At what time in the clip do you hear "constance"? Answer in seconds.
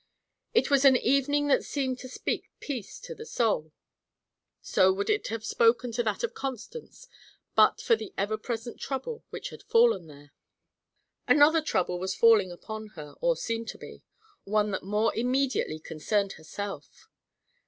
6.33-7.07